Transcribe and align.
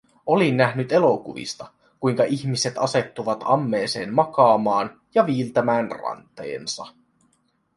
Olin 0.25 0.57
nähnyt 0.57 0.91
elokuvista, 0.91 1.71
kuinka 1.99 2.23
ihmiset 2.23 2.77
asettautuvat 2.77 3.41
ammeeseen 3.45 4.13
makaamaan 4.13 5.01
ja 5.15 5.25
viiltämään 5.25 5.89
ranteensa. 5.91 6.87